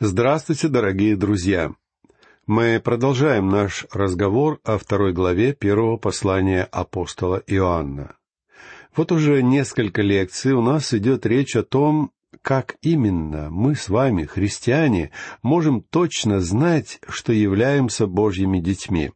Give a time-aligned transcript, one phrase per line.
[0.00, 1.72] Здравствуйте, дорогие друзья!
[2.48, 8.16] Мы продолжаем наш разговор о второй главе первого послания апостола Иоанна.
[8.96, 12.10] Вот уже несколько лекций у нас идет речь о том,
[12.42, 15.12] как именно мы с вами, христиане,
[15.44, 19.12] можем точно знать, что являемся Божьими детьми.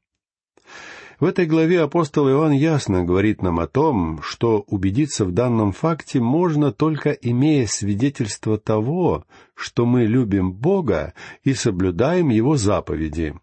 [1.21, 6.21] В этой главе апостол Иоанн ясно говорит нам о том, что убедиться в данном факте
[6.21, 13.35] можно только имея свидетельство того, что мы любим Бога и соблюдаем Его заповеди.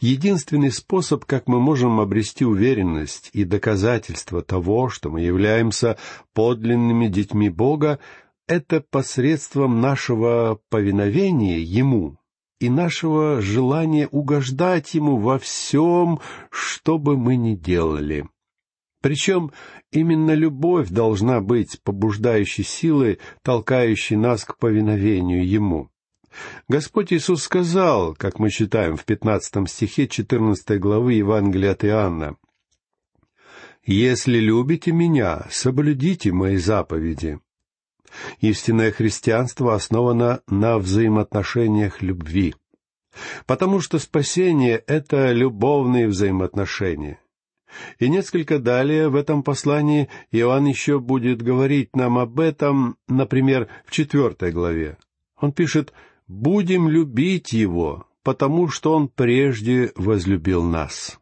[0.00, 5.96] Единственный способ, как мы можем обрести уверенность и доказательство того, что мы являемся
[6.34, 8.00] подлинными детьми Бога,
[8.48, 12.18] это посредством нашего повиновения Ему,
[12.60, 16.20] и нашего желания угождать Ему во всем,
[16.50, 18.28] что бы мы ни делали.
[19.02, 19.52] Причем
[19.92, 25.90] именно любовь должна быть побуждающей силой, толкающей нас к повиновению Ему.
[26.68, 32.36] Господь Иисус сказал, как мы читаем в пятнадцатом стихе четырнадцатой главы Евангелия от Иоанна,
[33.84, 37.38] «Если любите Меня, соблюдите Мои заповеди».
[38.40, 42.54] Истинное христианство основано на взаимоотношениях любви.
[43.46, 47.18] Потому что спасение— это любовные взаимоотношения.
[47.98, 53.90] И несколько далее в этом послании Иоанн еще будет говорить нам об этом, например, в
[53.90, 54.96] четвертой главе.
[55.40, 55.92] Он пишет
[56.26, 61.18] «Будем любить Его, потому что Он прежде возлюбил нас».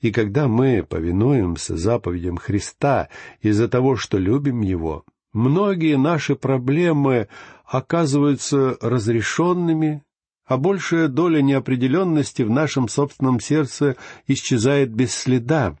[0.00, 3.08] И когда мы повинуемся заповедям Христа
[3.40, 7.28] из-за того, что любим Его— многие наши проблемы
[7.64, 10.02] оказываются разрешенными,
[10.44, 15.76] а большая доля неопределенности в нашем собственном сердце исчезает без следа.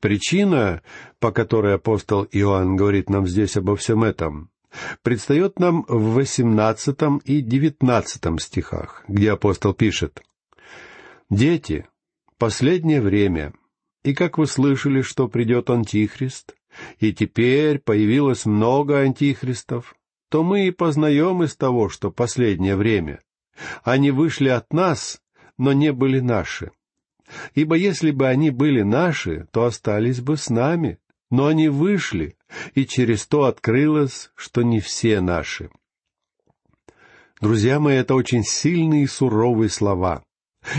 [0.00, 0.82] Причина,
[1.18, 4.50] по которой апостол Иоанн говорит нам здесь обо всем этом,
[5.02, 10.22] предстает нам в восемнадцатом и девятнадцатом стихах, где апостол пишет
[11.30, 11.86] «Дети,
[12.38, 13.54] последнее время,
[14.04, 16.54] и как вы слышали, что придет Антихрист,
[16.98, 19.94] и теперь появилось много антихристов,
[20.28, 23.20] то мы и познаем из того, что последнее время.
[23.82, 25.20] Они вышли от нас,
[25.56, 26.70] но не были наши.
[27.54, 30.98] Ибо если бы они были наши, то остались бы с нами,
[31.30, 32.36] но они вышли,
[32.74, 35.70] и через то открылось, что не все наши.
[37.40, 40.24] Друзья мои, это очень сильные и суровые слова.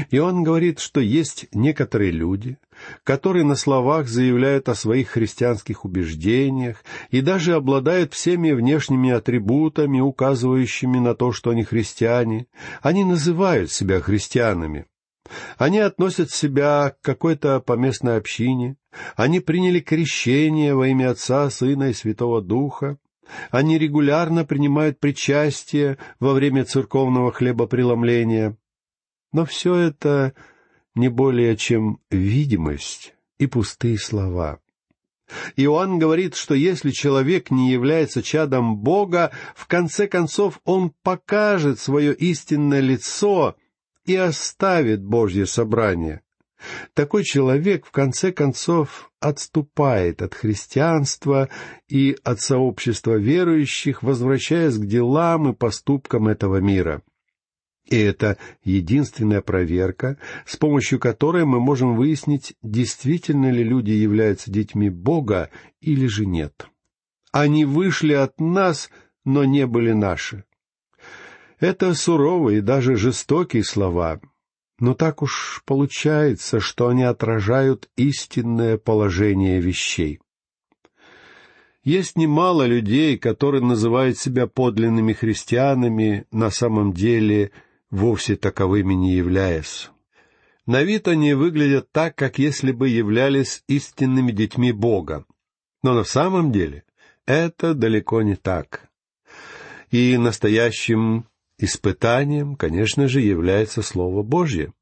[0.10, 2.58] И он говорит, что есть некоторые люди,
[3.04, 11.00] которые на словах заявляют о своих христианских убеждениях и даже обладают всеми внешними атрибутами, указывающими
[11.00, 12.48] на то, что они христиане.
[12.82, 14.86] Они называют себя христианами.
[15.58, 18.78] Они относят себя к какой-то поместной общине.
[19.16, 22.98] Они приняли крещение во имя Отца, Сына и Святого Духа.
[23.52, 28.58] Они регулярно принимают причастие во время церковного хлебопреломления.
[29.32, 30.34] Но все это
[30.96, 34.60] не более чем видимость и пустые слова.
[35.56, 42.14] Иоанн говорит, что если человек не является чадом Бога, в конце концов он покажет свое
[42.16, 43.56] истинное лицо
[44.06, 46.22] и оставит Божье собрание.
[46.94, 51.48] Такой человек, в конце концов, отступает от христианства
[51.88, 57.02] и от сообщества верующих, возвращаясь к делам и поступкам этого мира.
[57.90, 64.92] И это единственная проверка, с помощью которой мы можем выяснить, действительно ли люди являются детьми
[64.92, 65.50] Бога
[65.82, 66.68] или же нет.
[67.32, 68.92] Они вышли от нас,
[69.26, 70.44] но не были наши.
[71.60, 74.22] Это суровые и даже жестокие слова,
[74.80, 80.20] но так уж получается, что они отражают истинное положение вещей.
[81.84, 87.50] Есть немало людей, которые называют себя подлинными христианами, на самом деле–
[87.92, 89.90] вовсе таковыми не являясь.
[90.66, 95.26] На вид они выглядят так, как если бы являлись истинными детьми Бога.
[95.82, 96.84] Но на самом деле
[97.26, 98.90] это далеко не так.
[99.90, 101.26] И настоящим
[101.58, 104.74] испытанием, конечно же, является Слово Божье.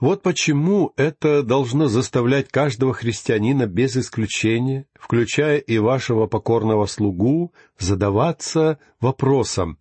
[0.00, 8.78] Вот почему это должно заставлять каждого христианина без исключения, включая и вашего покорного слугу, задаваться
[8.98, 9.78] вопросом,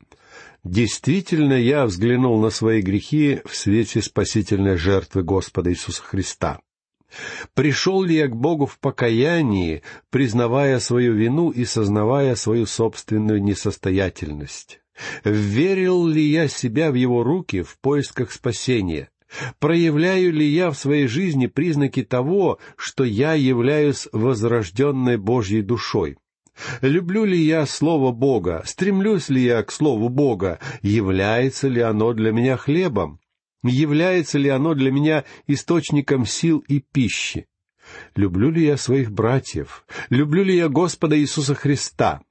[0.63, 6.59] действительно я взглянул на свои грехи в свете спасительной жертвы Господа Иисуса Христа.
[7.53, 14.81] Пришел ли я к Богу в покаянии, признавая свою вину и сознавая свою собственную несостоятельность?
[15.23, 19.09] Верил ли я себя в Его руки в поисках спасения?
[19.59, 26.17] Проявляю ли я в своей жизни признаки того, что я являюсь возрожденной Божьей душой?
[26.81, 28.63] Люблю ли я Слово Бога?
[28.65, 30.59] Стремлюсь ли я к Слову Бога?
[30.81, 33.19] Является ли оно для меня хлебом?
[33.63, 37.47] Является ли оно для меня источником сил и пищи?
[38.15, 39.85] Люблю ли я своих братьев?
[40.09, 42.21] Люблю ли я Господа Иисуса Христа?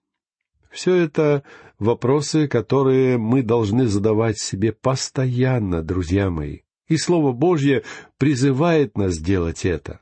[0.71, 1.43] Все это
[1.79, 6.61] вопросы, которые мы должны задавать себе постоянно, друзья мои.
[6.89, 7.85] И Слово Божье
[8.17, 10.01] призывает нас делать это.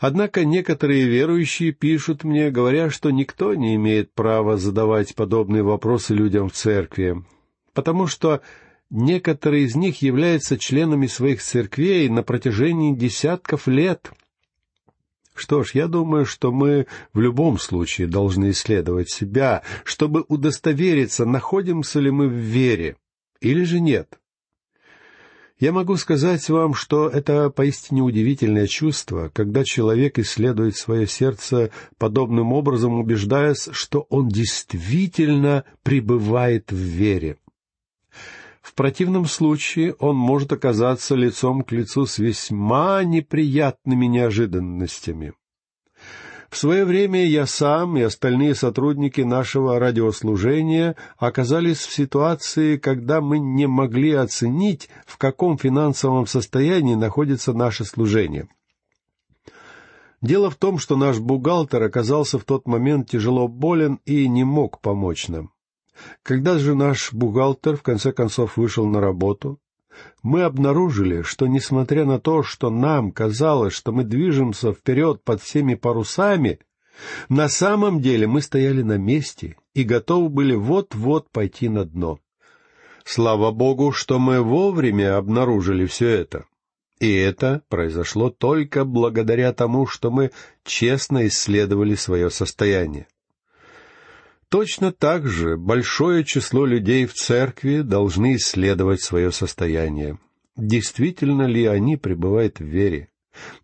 [0.00, 6.48] Однако некоторые верующие пишут мне, говоря, что никто не имеет права задавать подобные вопросы людям
[6.48, 7.22] в церкви,
[7.74, 8.40] потому что
[8.88, 14.10] некоторые из них являются членами своих церквей на протяжении десятков лет.
[15.34, 22.00] Что ж, я думаю, что мы в любом случае должны исследовать себя, чтобы удостовериться, находимся
[22.00, 22.96] ли мы в вере
[23.42, 24.19] или же нет.
[25.60, 32.54] Я могу сказать вам, что это поистине удивительное чувство, когда человек исследует свое сердце подобным
[32.54, 37.36] образом, убеждаясь, что он действительно пребывает в вере.
[38.62, 45.34] В противном случае он может оказаться лицом к лицу с весьма неприятными неожиданностями.
[46.50, 53.38] В свое время я сам и остальные сотрудники нашего радиослужения оказались в ситуации, когда мы
[53.38, 58.48] не могли оценить, в каком финансовом состоянии находится наше служение.
[60.20, 64.80] Дело в том, что наш бухгалтер оказался в тот момент тяжело болен и не мог
[64.80, 65.52] помочь нам.
[66.24, 69.60] Когда же наш бухгалтер в конце концов вышел на работу,
[70.22, 75.74] мы обнаружили, что, несмотря на то, что нам казалось, что мы движемся вперед под всеми
[75.74, 76.60] парусами,
[77.28, 82.18] на самом деле мы стояли на месте и готовы были вот-вот пойти на дно.
[83.04, 86.44] Слава Богу, что мы вовремя обнаружили все это.
[86.98, 90.32] И это произошло только благодаря тому, что мы
[90.64, 93.06] честно исследовали свое состояние.
[94.50, 100.18] Точно так же большое число людей в церкви должны исследовать свое состояние.
[100.56, 103.10] Действительно ли они пребывают в вере?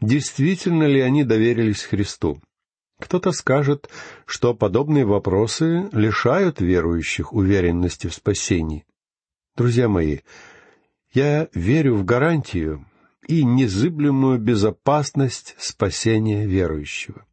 [0.00, 2.40] Действительно ли они доверились Христу?
[3.00, 3.90] Кто-то скажет,
[4.26, 8.86] что подобные вопросы лишают верующих уверенности в спасении.
[9.56, 10.20] Друзья мои,
[11.12, 12.86] я верю в гарантию
[13.26, 17.26] и незыблемую безопасность спасения верующего.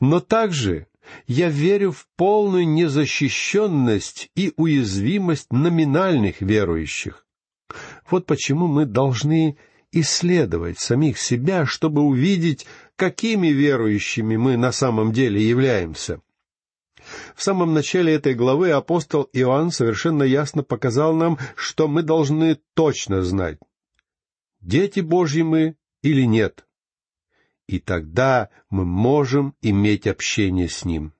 [0.00, 0.86] Но также
[1.26, 7.26] я верю в полную незащищенность и уязвимость номинальных верующих.
[8.10, 9.56] Вот почему мы должны
[9.92, 12.66] исследовать самих себя, чтобы увидеть,
[12.96, 16.20] какими верующими мы на самом деле являемся.
[17.34, 23.22] В самом начале этой главы апостол Иоанн совершенно ясно показал нам, что мы должны точно
[23.22, 23.58] знать,
[24.60, 26.66] дети Божьи мы или нет
[27.70, 31.12] и тогда мы можем иметь общение с Ним.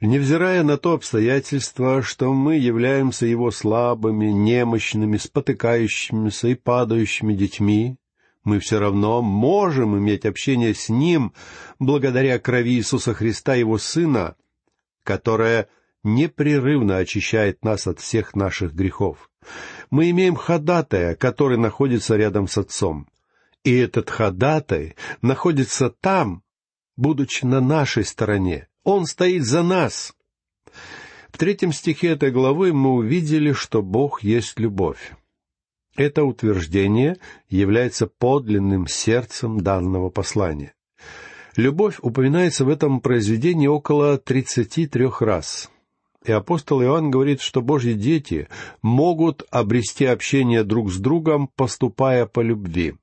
[0.00, 7.96] Невзирая на то обстоятельство, что мы являемся Его слабыми, немощными, спотыкающимися и падающими детьми,
[8.44, 11.32] мы все равно можем иметь общение с Ним
[11.80, 14.36] благодаря крови Иисуса Христа, Его Сына,
[15.02, 15.68] которая
[16.04, 19.30] непрерывно очищает нас от всех наших грехов.
[19.90, 23.08] Мы имеем ходатая, который находится рядом с Отцом.
[23.66, 26.44] И этот ходатай находится там,
[26.96, 28.68] будучи на нашей стороне.
[28.84, 30.14] Он стоит за нас.
[31.32, 35.14] В третьем стихе этой главы мы увидели, что Бог есть любовь.
[35.96, 37.16] Это утверждение
[37.48, 40.72] является подлинным сердцем данного послания.
[41.56, 45.72] Любовь упоминается в этом произведении около тридцати трех раз.
[46.24, 48.46] И апостол Иоанн говорит, что Божьи дети
[48.80, 52.94] могут обрести общение друг с другом, поступая по любви.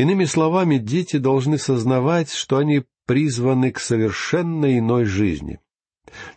[0.00, 5.60] Иными словами, дети должны сознавать, что они призваны к совершенно иной жизни.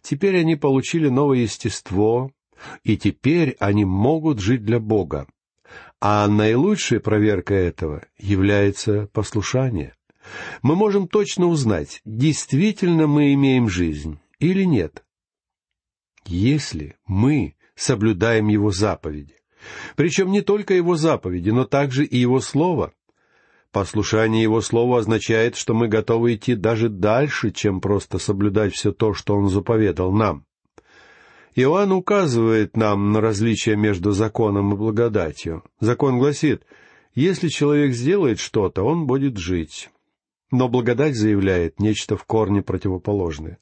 [0.02, 2.30] Теперь они получили новое естество,
[2.84, 5.28] и теперь они могут жить для Бога.
[6.02, 9.96] А наилучшей проверкой этого является послушание.
[10.62, 15.06] Мы можем точно узнать, действительно мы имеем жизнь или нет.
[16.26, 19.36] Если мы соблюдаем Его заповеди,
[19.96, 22.92] причем не только Его заповеди, но также и Его Слово,
[23.74, 29.16] Послушание Его Слова означает, что мы готовы идти даже дальше, чем просто соблюдать все то,
[29.16, 30.46] что Он заповедал нам.
[31.56, 35.64] Иоанн указывает нам на различие между законом и благодатью.
[35.80, 36.64] Закон гласит,
[37.16, 39.90] если человек сделает что-то, он будет жить.
[40.52, 43.58] Но благодать заявляет нечто в корне противоположное.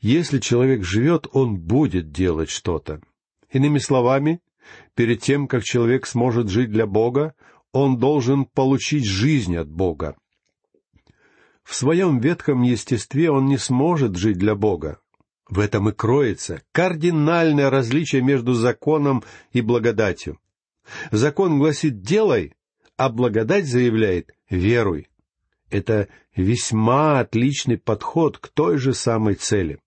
[0.00, 3.02] Если человек живет, он будет делать что-то.
[3.50, 4.40] Иными словами,
[4.94, 7.34] перед тем, как человек сможет жить для Бога,
[7.72, 10.16] он должен получить жизнь от Бога.
[11.62, 14.98] в своем ветхом естестве он не сможет жить для Бога.
[15.48, 19.22] В этом и кроется кардинальное различие между законом
[19.52, 20.40] и благодатью.
[21.12, 22.54] Закон гласит «делай»,
[22.96, 25.08] а благодать заявляет «веруй».
[25.70, 29.78] Это весьма отличный подход к той же самой цели.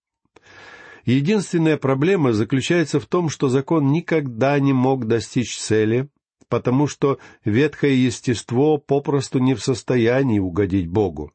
[1.05, 6.07] Единственная проблема заключается в том, что закон никогда не мог достичь цели,
[6.53, 11.31] потому что ветхое естество попросту не в состоянии угодить Богу.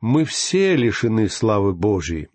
[0.00, 2.28] Мы все лишены славы Божьей.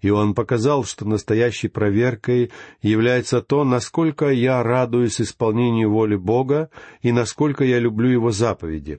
[0.00, 2.50] И он показал, что настоящей проверкой
[2.82, 6.70] является то, насколько я радуюсь исполнению воли Бога
[7.02, 8.98] и насколько я люблю Его заповеди.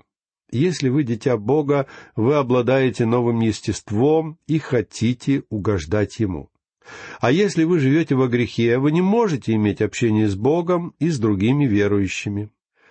[0.50, 6.50] Если вы дитя Бога, вы обладаете новым естеством и хотите угождать Ему.
[7.19, 11.19] А если вы живете во грехе, вы не можете иметь общение с Богом и с
[11.19, 12.49] другими верующими.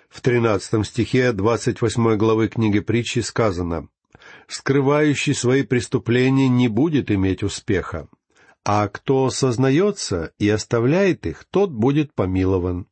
[0.09, 3.89] В тринадцатом стихе двадцать восьмой главы книги притчи сказано
[4.47, 8.09] «Скрывающий свои преступления не будет иметь успеха,
[8.65, 12.87] а кто сознается и оставляет их, тот будет помилован».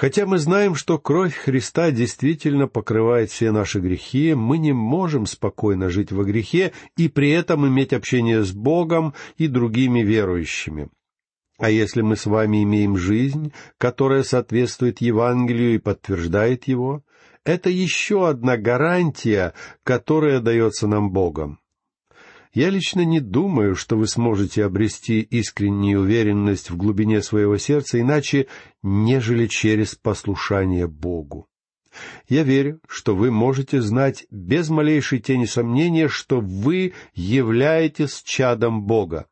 [0.00, 5.90] Хотя мы знаем, что кровь Христа действительно покрывает все наши грехи, мы не можем спокойно
[5.90, 10.88] жить во грехе и при этом иметь общение с Богом и другими верующими.
[11.58, 17.04] А если мы с вами имеем жизнь, которая соответствует Евангелию и подтверждает его,
[17.44, 19.52] это еще одна гарантия,
[19.84, 21.60] которая дается нам Богом.
[22.52, 28.48] Я лично не думаю, что вы сможете обрести искреннюю уверенность в глубине своего сердца иначе,
[28.82, 31.46] нежели через послушание Богу.
[32.28, 39.26] Я верю, что вы можете знать без малейшей тени сомнения, что вы являетесь чадом Бога.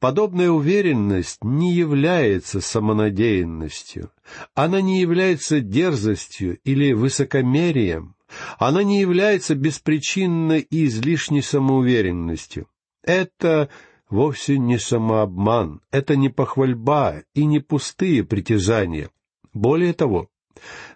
[0.00, 4.10] Подобная уверенность не является самонадеянностью,
[4.54, 8.15] она не является дерзостью или высокомерием,
[8.58, 12.68] она не является беспричинной и излишней самоуверенностью.
[13.02, 13.68] Это
[14.08, 19.10] вовсе не самообман, это не похвальба и не пустые притязания.
[19.52, 20.28] Более того,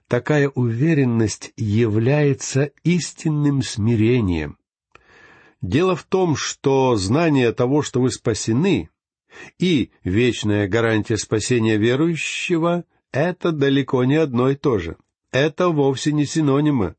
[0.08, 4.58] такая уверенность является истинным смирением.
[5.62, 8.88] Дело в том, что знание того, что вы спасены,
[9.58, 14.96] и вечная гарантия спасения верующего— это далеко не одно и то же.
[15.30, 16.96] Это вовсе не синонимы.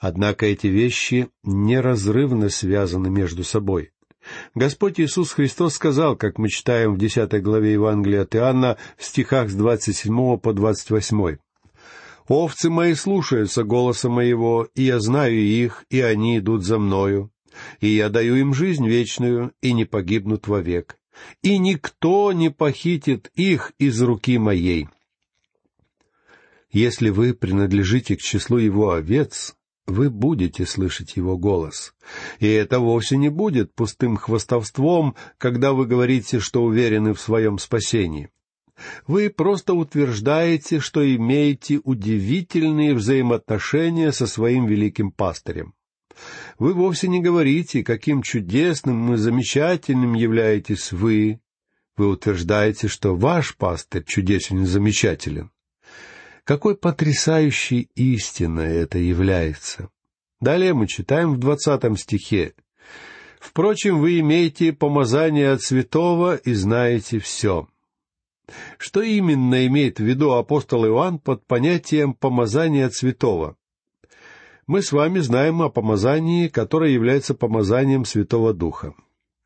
[0.00, 3.92] Однако эти вещи неразрывно связаны между собой.
[4.54, 9.50] Господь Иисус Христос сказал, как мы читаем в десятой главе Евангелия от Иоанна в стихах
[9.50, 11.38] с двадцать седьмого по двадцать восьмой.
[12.28, 17.30] «Овцы мои слушаются голоса моего, и я знаю их, и они идут за мною.
[17.80, 20.96] И я даю им жизнь вечную, и не погибнут вовек.
[21.42, 24.88] И никто не похитит их из руки моей».
[26.72, 29.56] Если вы принадлежите к числу его овец,
[29.90, 31.94] вы будете слышать его голос.
[32.38, 38.30] И это вовсе не будет пустым хвастовством, когда вы говорите, что уверены в своем спасении.
[39.06, 45.74] Вы просто утверждаете, что имеете удивительные взаимоотношения со своим великим пастырем.
[46.58, 51.40] Вы вовсе не говорите, каким чудесным и замечательным являетесь вы.
[51.96, 55.50] Вы утверждаете, что ваш пастырь чудесен и замечателен.
[56.50, 59.88] Какой потрясающей истиной это является!
[60.40, 62.54] Далее мы читаем в двадцатом стихе.
[63.38, 67.68] «Впрочем, вы имеете помазание от святого и знаете все».
[68.78, 73.56] Что именно имеет в виду апостол Иоанн под понятием «помазание от святого»?
[74.66, 78.94] Мы с вами знаем о помазании, которое является помазанием Святого Духа.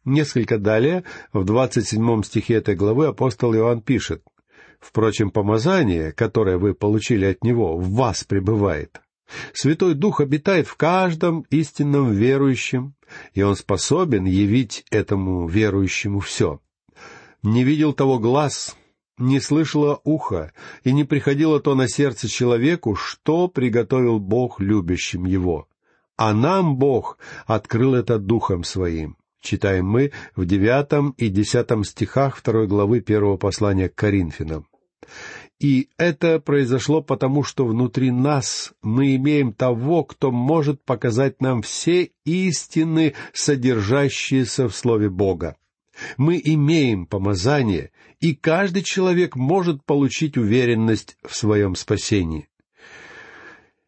[0.06, 4.22] Несколько далее, в двадцать седьмом стихе этой главы, апостол Иоанн пишет,
[4.84, 9.00] Впрочем, помазание, которое вы получили от Него, в вас пребывает.
[9.54, 12.94] Святой Дух обитает в каждом истинном верующем,
[13.32, 16.60] и Он способен явить этому верующему все.
[17.42, 18.76] Не видел того глаз,
[19.16, 25.66] не слышало ухо, и не приходило то на сердце человеку, что приготовил Бог любящим его.
[26.18, 29.16] А нам Бог открыл это Духом Своим.
[29.40, 34.66] Читаем мы в девятом и десятом стихах второй главы первого послания к Коринфянам.
[35.60, 42.10] И это произошло потому, что внутри нас мы имеем того, кто может показать нам все
[42.24, 45.56] истины, содержащиеся в Слове Бога.
[46.16, 52.48] Мы имеем помазание, и каждый человек может получить уверенность в своем спасении.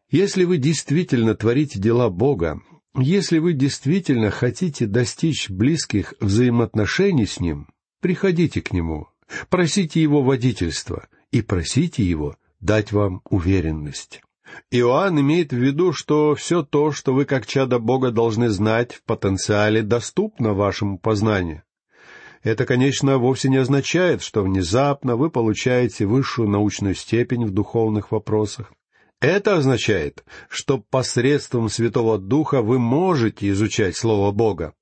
[0.09, 2.61] Если вы действительно творите дела Бога,
[2.95, 7.67] если вы действительно хотите достичь близких взаимоотношений с Ним,
[7.99, 9.09] приходите к Нему,
[9.49, 14.21] Просите Его водительства и просите Его дать вам уверенность.
[14.71, 19.03] Иоанн имеет в виду, что все то, что вы как чадо Бога должны знать, в
[19.03, 21.63] потенциале доступно вашему познанию.
[22.43, 28.71] Это, конечно, вовсе не означает, что внезапно вы получаете высшую научную степень в духовных вопросах.
[29.19, 34.75] Это означает, что посредством Святого Духа вы можете изучать Слово Бога,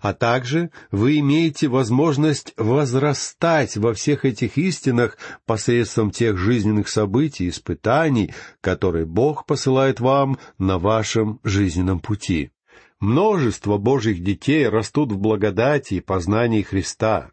[0.00, 7.48] а также вы имеете возможность возрастать во всех этих истинах посредством тех жизненных событий, и
[7.48, 12.50] испытаний, которые Бог посылает вам на вашем жизненном пути.
[13.00, 17.30] Множество Божьих детей растут в благодати и познании Христа.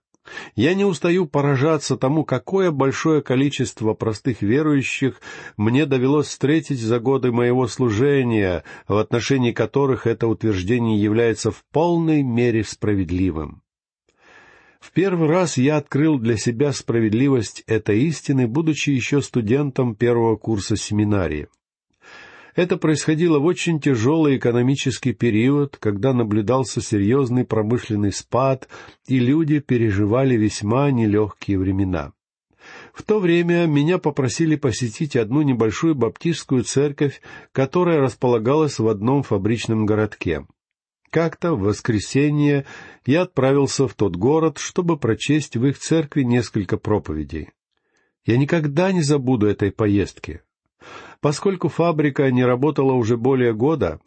[0.55, 5.22] Я не устаю поражаться тому, какое большое количество простых верующих
[5.58, 12.24] мне довелось встретить за годы моего служения, в отношении которых это утверждение является в полной
[12.24, 13.62] мере справедливым.
[14.79, 20.75] В первый раз я открыл для себя справедливость этой истины, будучи еще студентом первого курса
[20.75, 21.48] семинарии.
[22.55, 28.69] Это происходило в очень тяжелый экономический период, когда наблюдался серьезный промышленный спад,
[29.07, 32.13] и люди переживали весьма нелегкие времена.
[32.93, 37.21] В то время меня попросили посетить одну небольшую баптистскую церковь,
[37.51, 40.47] которая располагалась в одном фабричном городке.
[41.09, 42.65] Как-то в воскресенье
[43.05, 47.50] я отправился в тот город, чтобы прочесть в их церкви несколько проповедей.
[48.25, 50.41] Я никогда не забуду этой поездки.
[51.21, 53.99] Поскольку фабрика не работала уже более года,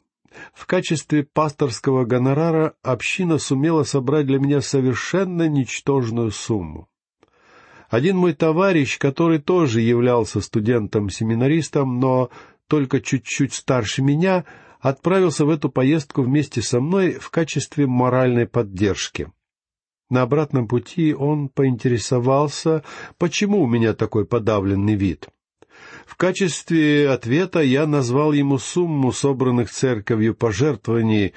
[0.52, 6.88] в качестве пасторского гонорара община сумела собрать для меня совершенно ничтожную сумму.
[7.88, 12.30] Один мой товарищ, который тоже являлся студентом-семинаристом, но
[12.66, 14.44] только чуть-чуть старше меня,
[14.80, 19.32] отправился в эту поездку вместе со мной в качестве моральной поддержки.
[20.11, 22.82] На обратном пути он поинтересовался,
[23.18, 25.28] почему у меня такой подавленный вид.
[26.09, 31.35] В качестве ответа я назвал ему сумму собранных церковью пожертвований,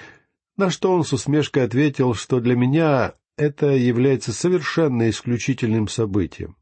[0.56, 6.56] на что он с усмешкой ответил, что для меня это является совершенно исключительным событием.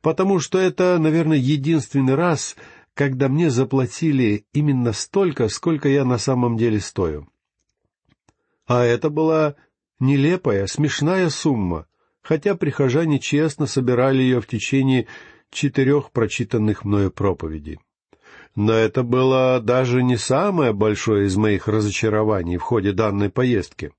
[0.00, 2.56] Потому что это, наверное, единственный раз,
[2.94, 7.28] когда мне заплатили именно столько, сколько я на самом деле стою.
[8.66, 9.56] А это была
[10.00, 11.86] нелепая, смешная сумма,
[12.22, 15.06] хотя прихожане честно собирали ее в течение
[15.52, 17.78] четырех прочитанных мною проповедей.
[18.56, 23.92] Но это было даже не самое большое из моих разочарований в ходе данной поездки.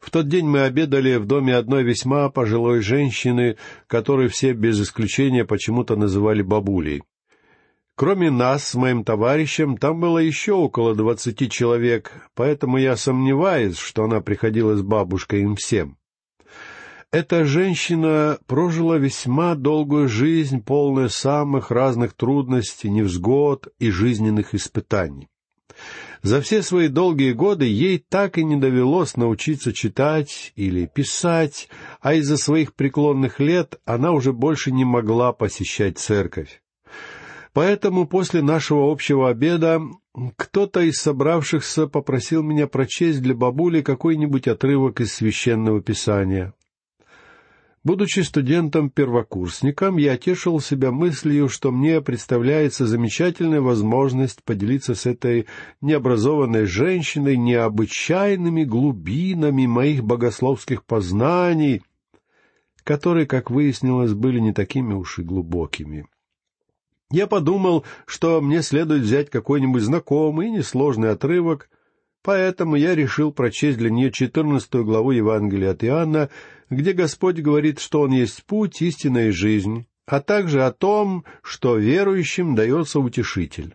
[0.00, 5.44] В тот день мы обедали в доме одной весьма пожилой женщины, которую все без исключения
[5.44, 7.02] почему-то называли бабулей.
[7.94, 14.04] Кроме нас с моим товарищем, там было еще около двадцати человек, поэтому я сомневаюсь, что
[14.04, 15.98] она приходила с бабушкой им всем.
[17.10, 25.28] Эта женщина прожила весьма долгую жизнь, полную самых разных трудностей, невзгод и жизненных испытаний.
[26.22, 31.70] За все свои долгие годы ей так и не довелось научиться читать или писать,
[32.02, 36.60] а из-за своих преклонных лет она уже больше не могла посещать церковь.
[37.54, 39.80] Поэтому после нашего общего обеда
[40.36, 46.52] кто-то из собравшихся попросил меня прочесть для бабули какой-нибудь отрывок из священного писания.
[47.84, 55.46] Будучи студентом-первокурсником, я тешил себя мыслью, что мне представляется замечательная возможность поделиться с этой
[55.80, 61.82] необразованной женщиной необычайными глубинами моих богословских познаний,
[62.82, 66.06] которые, как выяснилось, были не такими уж и глубокими.
[67.10, 71.70] Я подумал, что мне следует взять какой-нибудь знакомый и несложный отрывок,
[72.22, 76.28] поэтому я решил прочесть для нее четырнадцатую главу Евангелия от Иоанна,
[76.70, 81.76] где Господь говорит, что Он есть путь, истина и жизнь, а также о том, что
[81.76, 83.74] верующим дается утешитель.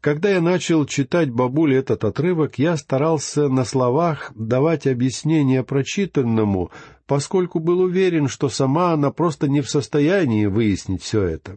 [0.00, 6.70] Когда я начал читать бабуле этот отрывок, я старался на словах давать объяснение прочитанному,
[7.06, 11.56] поскольку был уверен, что сама она просто не в состоянии выяснить все это.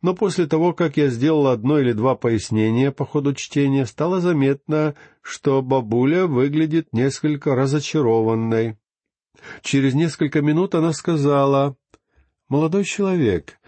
[0.00, 4.94] Но после того, как я сделал одно или два пояснения по ходу чтения, стало заметно,
[5.20, 8.78] что бабуля выглядит несколько разочарованной.
[9.62, 11.76] Через несколько минут она сказала,
[12.48, 13.58] «Молодой человек,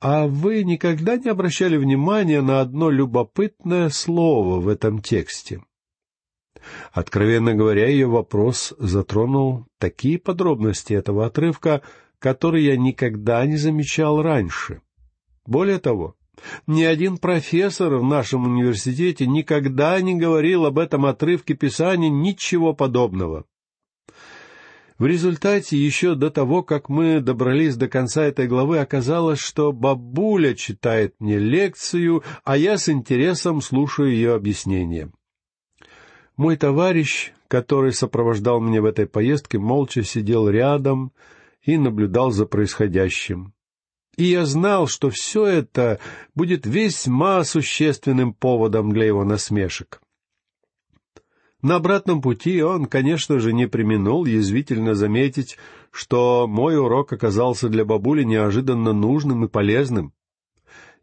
[0.00, 5.62] а вы никогда не обращали внимания на одно любопытное слово в этом тексте?»
[6.92, 11.82] Откровенно говоря, ее вопрос затронул такие подробности этого отрывка,
[12.18, 14.82] которые я никогда не замечал раньше.
[15.46, 16.16] Более того,
[16.66, 23.44] ни один профессор в нашем университете никогда не говорил об этом отрывке Писания ничего подобного.
[24.98, 30.54] В результате, еще до того, как мы добрались до конца этой главы, оказалось, что бабуля
[30.54, 35.12] читает мне лекцию, а я с интересом слушаю ее объяснение.
[36.36, 41.12] Мой товарищ, который сопровождал меня в этой поездке, молча сидел рядом
[41.62, 43.54] и наблюдал за происходящим.
[44.16, 46.00] И я знал, что все это
[46.34, 50.00] будет весьма существенным поводом для его насмешек.
[51.60, 55.56] На обратном пути он, конечно же, не применул язвительно заметить,
[55.90, 60.12] что мой урок оказался для бабули неожиданно нужным и полезным.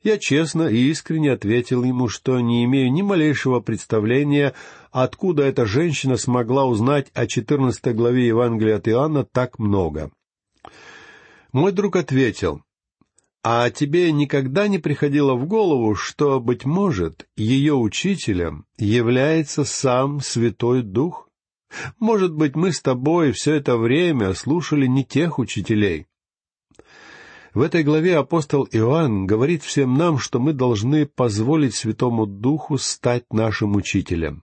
[0.01, 4.53] Я честно и искренне ответил ему, что не имею ни малейшего представления,
[4.91, 10.11] откуда эта женщина смогла узнать о четырнадцатой главе Евангелия от Иоанна так много.
[11.51, 12.61] Мой друг ответил,
[13.47, 20.81] а тебе никогда не приходило в голову, что, быть может, ее учителем является сам Святой
[20.81, 21.29] Дух?
[21.99, 26.07] Может быть, мы с тобой все это время слушали не тех учителей.
[27.53, 33.31] В этой главе апостол Иоанн говорит всем нам, что мы должны позволить Святому Духу стать
[33.31, 34.41] нашим учителем.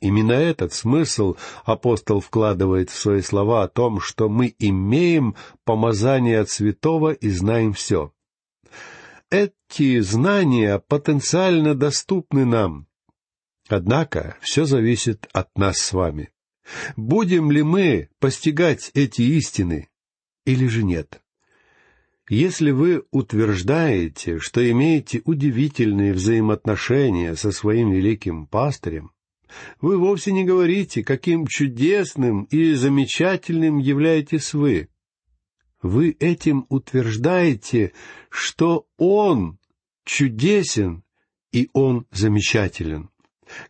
[0.00, 6.48] Именно этот смысл апостол вкладывает в свои слова о том, что мы имеем помазание от
[6.48, 8.12] святого и знаем все
[9.30, 12.86] эти знания потенциально доступны нам.
[13.68, 16.30] Однако все зависит от нас с вами.
[16.96, 19.88] Будем ли мы постигать эти истины
[20.44, 21.20] или же нет?
[22.28, 29.12] Если вы утверждаете, что имеете удивительные взаимоотношения со своим великим пастырем,
[29.80, 34.88] вы вовсе не говорите, каким чудесным и замечательным являетесь вы.
[35.86, 37.92] Вы этим утверждаете,
[38.28, 39.58] что Он
[40.04, 41.04] чудесен
[41.52, 43.10] и Он замечателен.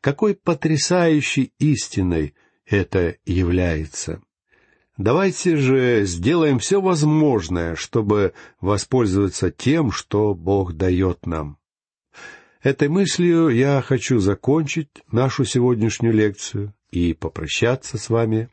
[0.01, 4.23] Какой потрясающей истиной это является.
[4.97, 11.59] Давайте же сделаем все возможное, чтобы воспользоваться тем, что Бог дает нам.
[12.63, 18.49] Этой мыслью я хочу закончить нашу сегодняшнюю лекцию и попрощаться с вами.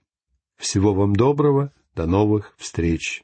[0.58, 3.24] Всего вам доброго, до новых встреч!